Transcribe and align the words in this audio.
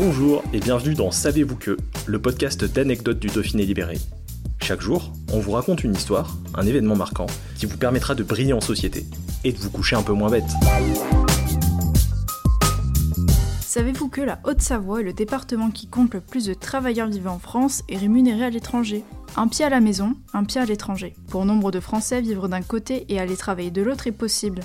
Bonjour 0.00 0.44
et 0.52 0.60
bienvenue 0.60 0.94
dans 0.94 1.10
Savez-vous 1.10 1.56
que, 1.56 1.76
le 2.06 2.22
podcast 2.22 2.64
d'anecdotes 2.64 3.18
du 3.18 3.26
Dauphiné 3.26 3.66
libéré. 3.66 3.98
Chaque 4.62 4.80
jour, 4.80 5.10
on 5.32 5.40
vous 5.40 5.50
raconte 5.50 5.82
une 5.82 5.92
histoire, 5.92 6.36
un 6.54 6.64
événement 6.64 6.94
marquant, 6.94 7.26
qui 7.56 7.66
vous 7.66 7.76
permettra 7.76 8.14
de 8.14 8.22
briller 8.22 8.52
en 8.52 8.60
société 8.60 9.04
et 9.42 9.50
de 9.50 9.58
vous 9.58 9.70
coucher 9.70 9.96
un 9.96 10.04
peu 10.04 10.12
moins 10.12 10.30
bête. 10.30 10.48
Savez-vous 13.60 14.08
que 14.08 14.20
la 14.20 14.38
Haute-Savoie 14.44 15.00
est 15.00 15.02
le 15.04 15.12
département 15.12 15.72
qui 15.72 15.88
compte 15.88 16.14
le 16.14 16.20
plus 16.20 16.44
de 16.44 16.54
travailleurs 16.54 17.08
vivant 17.08 17.32
en 17.32 17.40
France 17.40 17.82
et 17.88 17.96
rémunérés 17.96 18.44
à 18.44 18.50
l'étranger? 18.50 19.02
Un 19.36 19.48
pied 19.48 19.64
à 19.64 19.68
la 19.68 19.80
maison, 19.80 20.14
un 20.32 20.44
pied 20.44 20.60
à 20.60 20.64
l'étranger. 20.64 21.16
Pour 21.28 21.44
nombre 21.44 21.72
de 21.72 21.80
Français, 21.80 22.20
vivre 22.20 22.46
d'un 22.46 22.62
côté 22.62 23.04
et 23.08 23.18
aller 23.18 23.36
travailler 23.36 23.72
de 23.72 23.82
l'autre 23.82 24.06
est 24.06 24.12
possible. 24.12 24.60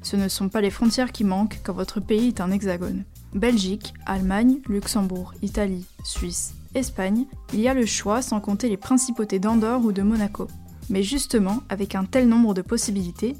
Ce 0.00 0.16
ne 0.16 0.28
sont 0.28 0.48
pas 0.48 0.62
les 0.62 0.70
frontières 0.70 1.12
qui 1.12 1.24
manquent 1.24 1.60
quand 1.62 1.74
votre 1.74 2.00
pays 2.00 2.28
est 2.28 2.40
un 2.40 2.50
hexagone. 2.50 3.04
Belgique, 3.34 3.94
Allemagne, 4.06 4.60
Luxembourg, 4.68 5.34
Italie, 5.42 5.86
Suisse, 6.04 6.54
Espagne, 6.74 7.26
il 7.52 7.60
y 7.60 7.68
a 7.68 7.74
le 7.74 7.86
choix 7.86 8.22
sans 8.22 8.40
compter 8.40 8.68
les 8.68 8.76
principautés 8.76 9.38
d'Andorre 9.38 9.84
ou 9.84 9.92
de 9.92 10.02
Monaco. 10.02 10.48
Mais 10.90 11.02
justement, 11.02 11.62
avec 11.68 11.94
un 11.94 12.04
tel 12.04 12.28
nombre 12.28 12.54
de 12.54 12.62
possibilités, 12.62 13.36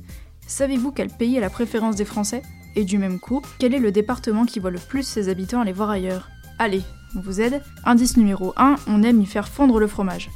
savez-vous 0.46 0.92
quel 0.92 1.08
pays 1.08 1.36
est 1.36 1.40
la 1.40 1.50
préférence 1.50 1.96
des 1.96 2.04
Français? 2.04 2.42
Et 2.76 2.84
du 2.84 2.98
même 2.98 3.18
coup, 3.18 3.42
quel 3.58 3.74
est 3.74 3.78
le 3.78 3.92
département 3.92 4.44
qui 4.44 4.60
voit 4.60 4.70
le 4.70 4.78
plus 4.78 5.02
ses 5.02 5.28
habitants 5.28 5.60
aller 5.60 5.72
voir 5.72 5.90
ailleurs? 5.90 6.28
Allez, 6.58 6.82
on 7.16 7.20
vous 7.20 7.40
aide 7.40 7.62
Indice 7.84 8.16
numéro 8.16 8.52
1, 8.56 8.76
on 8.86 9.02
aime 9.02 9.22
y 9.22 9.26
faire 9.26 9.48
fondre 9.48 9.80
le 9.80 9.86
fromage. 9.86 10.30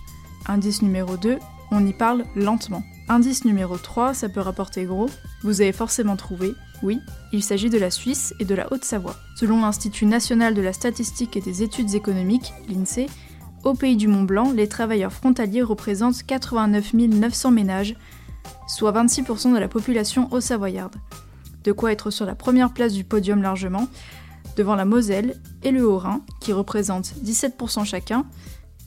Indice 0.47 0.83
numéro 0.83 1.17
2, 1.17 1.39
on 1.71 1.87
y 1.87 1.93
parle 1.93 2.25
lentement. 2.35 2.83
Indice 3.09 3.45
numéro 3.45 3.77
3, 3.77 4.15
ça 4.15 4.29
peut 4.29 4.41
rapporter 4.41 4.85
gros. 4.85 5.11
Vous 5.43 5.61
avez 5.61 5.73
forcément 5.73 6.17
trouvé, 6.17 6.55
oui, 6.83 7.01
il 7.33 7.43
s'agit 7.43 7.71
de 7.71 7.79
la 7.79 7.91
Suisse 7.91 8.35
et 8.41 8.45
de 8.45 8.55
la 8.55 8.73
Haute-Savoie. 8.73 9.17
Selon 9.37 9.61
l'Institut 9.61 10.07
national 10.07 10.55
de 10.55 10.63
la 10.63 10.73
statistique 10.73 11.37
et 11.37 11.41
des 11.41 11.63
études 11.63 11.95
économiques, 11.95 12.53
l'INSEE, 12.69 13.09
au 13.65 13.75
pays 13.75 13.97
du 13.97 14.09
Mont 14.09 14.25
Blanc, 14.25 14.53
les 14.53 14.69
travailleurs 14.69 15.13
frontaliers 15.13 15.63
représentent 15.63 16.25
89 16.25 16.95
900 16.95 17.51
ménages, 17.53 17.95
soit 18.67 18.93
26% 18.93 19.55
de 19.55 19.59
la 19.59 19.69
population 19.69 20.29
haut-savoyarde. 20.33 20.97
De 21.63 21.71
quoi 21.71 21.93
être 21.93 22.11
sur 22.11 22.27
la 22.27 22.35
première 22.35 22.73
place 22.73 22.93
du 22.93 23.05
podium 23.05 23.41
largement, 23.41 23.89
devant 24.57 24.75
la 24.75 24.85
Moselle 24.85 25.41
et 25.63 25.71
le 25.71 25.87
Haut-Rhin, 25.87 26.23
qui 26.41 26.53
représentent 26.53 27.15
17% 27.25 27.85
chacun, 27.85 28.27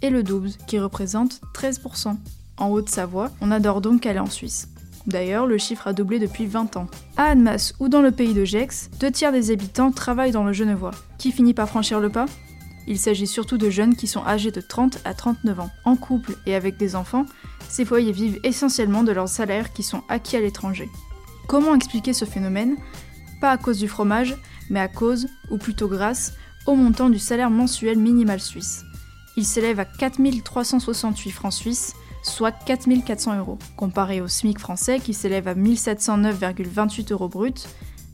et 0.02 0.10
le 0.10 0.24
Doubs, 0.24 0.50
qui 0.68 0.78
représente 0.78 1.40
13%. 1.54 2.18
En 2.58 2.70
Haute-Savoie, 2.70 3.32
on 3.42 3.52
adore 3.52 3.82
donc 3.82 4.06
aller 4.06 4.20
en 4.20 4.30
Suisse. 4.30 4.68
D'ailleurs, 5.08 5.46
le 5.46 5.58
chiffre 5.58 5.88
a 5.88 5.94
doublé 5.94 6.20
depuis 6.20 6.46
20 6.46 6.78
ans. 6.78 6.88
À 7.18 7.26
Annemasse 7.26 7.74
ou 7.80 7.90
dans 7.90 8.02
le 8.02 8.12
pays 8.12 8.34
de 8.34 8.44
Gex, 8.44 8.90
deux 9.00 9.12
tiers 9.12 9.32
des 9.32 9.52
habitants 9.52 9.92
travaillent 9.92 10.32
dans 10.32 10.44
le 10.44 10.54
Genevois. 10.54 10.92
Qui 11.18 11.32
finit 11.32 11.54
par 11.54 11.70
franchir 11.70 12.00
le 12.00 12.10
pas? 12.10 12.26
Il 12.88 13.00
s'agit 13.00 13.28
surtout 13.28 13.58
de 13.58 13.70
jeunes 13.70 13.96
qui 13.96 14.08
sont 14.08 14.26
âgés 14.26 14.52
de 14.52 14.62
30 14.62 15.00
à 15.06 15.14
39 15.14 15.60
ans. 15.60 15.72
En 15.86 15.96
couple 15.96 16.36
et 16.46 16.56
avec 16.56 16.78
des 16.78 16.96
enfants, 16.96 17.26
ces 17.68 17.86
foyers 17.86 18.12
vivent 18.12 18.40
essentiellement 18.44 19.04
de 19.04 19.12
leurs 19.12 19.30
salaires 19.30 19.74
qui 19.74 19.84
sont 19.84 20.04
acquis 20.10 20.38
à 20.38 20.42
l'étranger. 20.42 20.90
Comment 21.48 21.76
expliquer 21.76 22.14
ce 22.14 22.26
phénomène? 22.26 22.76
Pas 23.42 23.52
à 23.52 23.58
cause 23.58 23.80
du 23.80 23.88
fromage, 23.88 24.36
mais 24.70 24.80
à 24.80 24.88
cause, 24.88 25.28
ou 25.50 25.58
plutôt 25.58 25.88
grâce, 25.88 26.34
au 26.66 26.76
montant 26.76 27.10
du 27.10 27.20
salaire 27.20 27.52
mensuel 27.52 27.98
minimal 27.98 28.40
suisse. 28.40 28.84
Il 29.38 29.46
s'élève 29.46 29.80
à 29.80 29.86
4368 29.86 31.32
francs 31.32 31.54
suisses, 31.54 31.94
soit 32.26 32.52
4400 32.52 33.38
euros. 33.38 33.58
Comparé 33.78 34.22
au 34.22 34.28
SMIC 34.28 34.60
français 34.60 35.00
qui 35.00 35.14
s'élève 35.14 35.48
à 35.48 35.56
1709,28 35.56 37.14
euros 37.14 37.30
brut, 37.30 37.68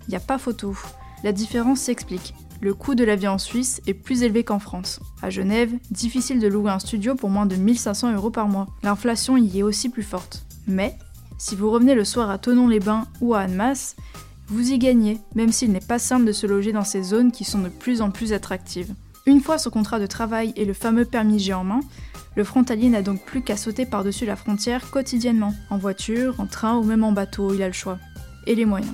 il 0.07 0.11
n'y 0.11 0.17
a 0.17 0.19
pas 0.19 0.37
photo. 0.37 0.75
La 1.23 1.31
différence 1.31 1.81
s'explique. 1.81 2.33
Le 2.61 2.73
coût 2.73 2.93
de 2.93 3.03
la 3.03 3.15
vie 3.15 3.27
en 3.27 3.37
Suisse 3.37 3.81
est 3.87 3.93
plus 3.93 4.21
élevé 4.21 4.43
qu'en 4.43 4.59
France. 4.59 4.99
À 5.21 5.29
Genève, 5.29 5.71
difficile 5.89 6.39
de 6.39 6.47
louer 6.47 6.71
un 6.71 6.79
studio 6.79 7.15
pour 7.15 7.29
moins 7.29 7.47
de 7.47 7.55
1500 7.55 8.13
euros 8.13 8.29
par 8.29 8.47
mois. 8.47 8.67
L'inflation 8.83 9.35
y 9.37 9.59
est 9.59 9.63
aussi 9.63 9.89
plus 9.89 10.03
forte. 10.03 10.45
Mais, 10.67 10.95
si 11.39 11.55
vous 11.55 11.71
revenez 11.71 11.95
le 11.95 12.05
soir 12.05 12.29
à 12.29 12.37
Tonon-les-Bains 12.37 13.07
ou 13.19 13.33
à 13.33 13.39
Annemasse, 13.39 13.95
vous 14.47 14.71
y 14.71 14.77
gagnez, 14.77 15.17
même 15.33 15.51
s'il 15.51 15.71
n'est 15.71 15.79
pas 15.79 15.97
simple 15.97 16.25
de 16.25 16.31
se 16.33 16.45
loger 16.45 16.71
dans 16.71 16.83
ces 16.83 17.01
zones 17.01 17.31
qui 17.31 17.45
sont 17.45 17.59
de 17.59 17.69
plus 17.69 18.01
en 18.01 18.11
plus 18.11 18.33
attractives. 18.33 18.93
Une 19.25 19.41
fois 19.41 19.57
son 19.57 19.69
contrat 19.69 19.99
de 19.99 20.07
travail 20.07 20.53
et 20.55 20.65
le 20.65 20.73
fameux 20.73 21.05
permis 21.05 21.39
G 21.39 21.53
en 21.53 21.63
main, 21.63 21.79
le 22.35 22.43
frontalier 22.43 22.89
n'a 22.89 23.01
donc 23.01 23.23
plus 23.25 23.41
qu'à 23.41 23.57
sauter 23.57 23.85
par-dessus 23.85 24.25
la 24.25 24.35
frontière 24.35 24.89
quotidiennement, 24.89 25.53
en 25.69 25.77
voiture, 25.77 26.39
en 26.39 26.45
train 26.45 26.77
ou 26.77 26.83
même 26.83 27.03
en 27.03 27.11
bateau, 27.11 27.53
il 27.53 27.61
a 27.61 27.67
le 27.67 27.73
choix. 27.73 27.99
Et 28.47 28.55
les 28.55 28.65
moyens. 28.65 28.93